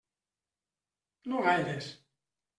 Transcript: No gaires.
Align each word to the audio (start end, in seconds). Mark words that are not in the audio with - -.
No 1.33 1.43
gaires. 1.49 1.93